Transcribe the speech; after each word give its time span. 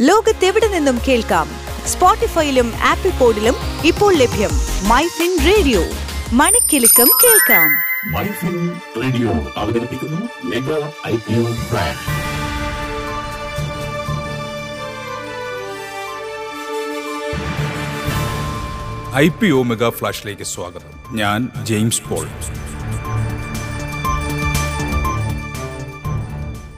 ലോകത്തെവിടെ 0.00 0.66
നിന്നും 0.68 0.98
കേൾക്കാം? 1.08 1.48
സ്പോട്ടിഫൈയിലും 1.86 2.72
ആപ്പിൾ 2.76 3.10
പോഡിലും 3.10 3.54
ഇപ്പോൾ 3.84 4.14
ലഭ്യം 4.14 4.50
മൈ 4.88 5.02
ഫിൻ 5.06 5.38
റേഡിയോ 5.46 5.80
മണിക്കെലക്കം 6.32 7.08
കേൾക്കാം. 7.24 7.70
മൈഫിൻ 8.12 8.70
റേഡിയോ 9.02 9.30
അവതരിപ്പിക്കുന്നു 9.56 10.20
mega 10.44 10.92
I 11.06 11.16
brand 11.70 12.04
I 19.16 19.28
P 19.28 19.46
O 19.46 19.62
mega 19.62 19.88
ഫ്ലാഷിലേക്ക് 19.88 20.42
സ്വാഗതം. 20.42 21.16
ഞാൻ 21.16 21.48
ജെയിംസ് 21.64 22.02
പോൾ. 22.02 22.28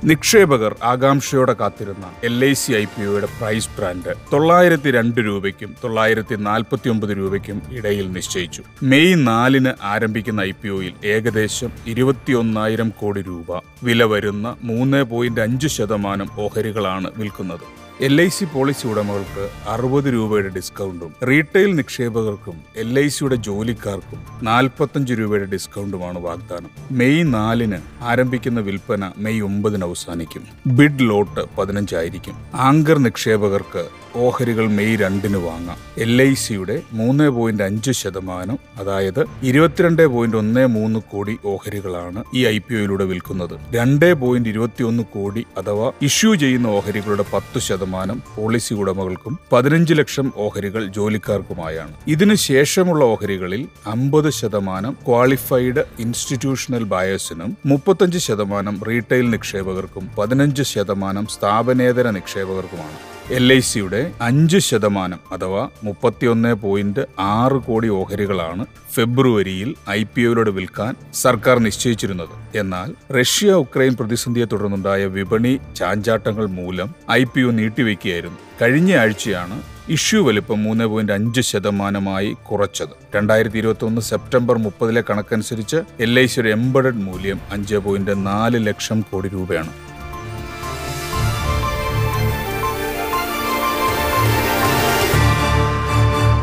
നിക്ഷേപകർ 0.08 0.72
ആകാംക്ഷയോടെ 0.82 1.52
കാത്തിരുന്ന 1.52 2.06
L 2.24 2.44
I 2.44 2.52
C 2.52 2.72
I 2.72 2.84
P 2.84 3.02
ഒയുടെ 3.02 3.28
പ്രൈസ് 3.38 3.68
ബ്രാൻഡ് 3.78 4.12
തൊള്ളായിരത്തി 4.32 4.90
രണ്ട് 4.90 5.20
രൂപയ്ക്കും 5.20 5.74
തൊള്ളായിരത്തി 5.84 6.34
നാൽപ്പത്തി 6.34 6.88
ഒമ്പത് 6.88 7.10
രൂപയ്ക്കും 7.10 7.62
ഇടയിൽ 7.70 8.12
നിശ്ചയിച്ചു. 8.12 8.62
മെയ് 8.82 9.26
നാലിന് 9.26 9.72
ആരംഭിക്കുന്ന 9.82 10.40
ഐ 10.40 10.52
പി 10.62 10.68
ഒയിൽ 10.68 10.94
ഏകദേശം 11.04 11.72
ഇരുപത്തിയൊന്നായിരം 11.86 12.92
കോടി 13.00 13.22
രൂപ 13.22 13.60
വില 13.84 14.04
വരുന്ന 14.04 14.56
മൂന്ന് 14.62 15.02
പോയിന്റ് 15.02 15.40
അഞ്ച് 15.40 15.68
ശതമാനം 15.68 16.30
ഓഹരികളാണ് 16.38 17.10
വിൽക്കുന്നത്. 17.16 17.66
എൽ 18.06 18.20
ഐ 18.20 18.28
സി 18.28 18.44
പോളിസി 18.44 18.86
ഉടമകൾക്ക് 18.88 19.48
അറുപത് 19.68 20.06
രൂപയുടെ 20.14 20.48
ഡിസ്കൗണ്ടും 20.48 21.10
റീറ്റെയിൽ 21.28 21.76
നിക്ഷേപകർക്കും 21.76 22.56
എൽ 22.76 22.98
ഐ 22.98 23.08
സിയുടെ 23.08 23.36
ജോലിക്കാർക്കും 23.36 24.20
നാൽപ്പത്തഞ്ച് 24.42 25.12
രൂപയുടെ 25.12 25.44
ഡിസ്കൗണ്ടുമാണ് 25.44 26.18
വാഗ്ദാനം. 26.18 26.70
മെയ് 26.90 27.24
നാലിന് 27.34 27.78
ആരംഭിക്കുന്ന 28.02 28.60
വിൽപ്പന 28.60 29.12
മെയ് 29.16 29.42
ഒമ്പതിന് 29.42 29.84
അവസാനിക്കും. 29.84 30.44
ബിഡ് 30.66 31.08
ലോട്ട് 31.10 31.44
പതിനഞ്ചായിരിക്കും 31.58 32.36
ആങ്കർ 32.54 32.98
നിക്ഷേപകർക്ക് 32.98 33.84
ഓഹരികൾ 34.16 34.66
മെയ് 34.68 34.96
രണ്ടിന് 34.96 35.36
വാങ്ങാം. 35.36 35.76
എൽ 35.98 36.22
ഐ 36.22 36.34
സിയുടെ 36.34 36.82
മൂന്ന് 36.92 37.28
പോയിന്റ് 37.28 37.62
അഞ്ച് 37.62 37.90
ശതമാനം 37.90 38.58
അതായത് 38.78 39.24
ഇരുപത്തിരണ്ട് 39.42 40.06
പോയിന്റ് 40.06 40.36
ഒന്ന് 40.36 40.66
മൂന്ന് 40.66 41.00
കോടി 41.12 41.38
ഓഹരികളാണ് 41.44 42.24
ഈ 42.34 42.46
ഐ 42.46 42.58
പി 42.58 42.74
ഒയിലൂടെ 42.74 43.04
വിൽക്കുന്നത്. 43.04 43.54
രണ്ട് 43.74 44.14
പോയിന്റ് 44.14 44.48
ഇരുപത്തിയൊന്ന് 44.48 45.02
കോടി 45.14 45.46
അഥവാ 45.58 45.92
ഇഷ്യൂ 46.02 46.34
ചെയ്യുന്ന 46.34 46.66
ഓഹരികളുടെ 46.66 47.24
പത്ത് 47.32 47.60
ശതമാനം 47.90 48.18
പോളിസി 48.34 48.72
ഉടമകൾക്കും 48.80 49.34
പതിനഞ്ച് 49.52 49.94
ലക്ഷം 50.00 50.26
ഓഹരികൾ 50.44 50.82
ജോലിക്കാർക്കുമായാണ്. 50.96 51.94
ഇതിനു 52.14 52.36
ശേഷമുള്ള 52.50 53.02
ഓഹരികളിൽ 53.12 53.62
അമ്പത് 53.94 54.30
ശതമാനം 54.40 54.92
ക്വാളിഫൈഡ് 55.08 55.82
ഇൻസ്റ്റിറ്റ്യൂഷണൽ 56.04 56.84
ബയേഴ്സിനും 56.94 57.52
മുപ്പത്തഞ്ച് 57.66 58.20
ശതമാനം 58.28 58.76
റീറ്റെയിൽ 58.90 59.26
നിക്ഷേപകർക്കും 59.34 60.04
പതിനഞ്ച് 60.18 60.66
ശതമാനം 60.74 61.26
സ്ഥാപനേതര 61.36 62.10
നിക്ഷേപകർക്കുമാണ്. 62.18 62.98
എൽ 63.36 63.52
ഐ 63.52 63.58
സിയുടെ 63.58 64.00
അഞ്ച് 64.26 64.58
ശതമാനം 64.58 65.18
അഥവാ 65.34 65.60
മുപ്പത്തിയൊന്ന് 65.84 66.52
പോയിന്റ് 66.62 67.02
ആറ് 67.18 67.58
കോടി 67.66 67.88
ഓഹരികളാണ് 67.88 68.64
ഫെബ്രുവരിയിൽ 68.94 69.68
ഐ 69.90 69.98
പി 70.04 70.22
ഒയിലൂടെ 70.28 70.50
വിൽക്കാൻ 70.50 70.94
സർക്കാർ 71.14 71.58
നിശ്ചയിച്ചിരുന്നത്. 71.58 72.32
എന്നാൽ 72.58 72.88
റഷ്യ 73.18 73.52
ഉക്രൈൻ 73.64 73.92
പ്രതിസന്ധിയെ 74.00 74.46
തുടർന്നുണ്ടായ 74.52 75.04
വിപണി 75.16 75.52
ചാഞ്ചാട്ടങ്ങൾ 75.76 76.46
മൂലം 76.46 76.88
ഐ 77.10 77.24
പി 77.24 77.40
ഒ 77.40 77.50
നീട്ടിവെക്കുകയായിരുന്നു. 77.50 78.38
കഴിഞ്ഞ 78.62 78.96
ആഴ്ചയാണ് 79.02 79.58
ഇഷ്യൂ 79.88 80.22
വലിപ്പം 80.28 80.58
മൂന്ന് 80.64 80.84
പോയിന്റ് 80.84 81.12
അഞ്ച് 81.12 81.40
ശതമാനമായി 81.40 82.32
കുറച്ചത്. 82.50 82.96
രണ്ടായിരത്തി 83.14 83.58
ഇരുപത്തി 83.58 83.84
ഒന്ന് 83.84 84.00
സെപ്റ്റംബർ 84.00 84.58
മുപ്പതിലെ 84.58 85.04
കണക്കനുസരിച്ച് 85.10 85.80
എൽ 86.06 86.20
ഐ 86.20 86.26
സിയുടെ 86.26 86.50
എംബഡഡ് 86.50 87.04
മൂല്യം 87.08 87.40
അഞ്ച് 87.52 87.76
പോയിന്റ് 87.86 88.16
നാല് 88.26 88.66
ലക്ഷം 88.66 89.00
കോടി 89.12 89.30
രൂപയാണ്. 89.36 89.72